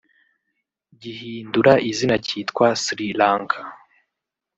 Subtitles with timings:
[1.01, 3.59] gihindura izina cyitwa Sri Lanka